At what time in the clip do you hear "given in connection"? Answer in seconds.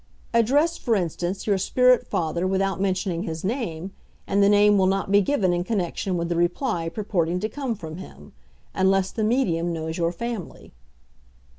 5.21-6.17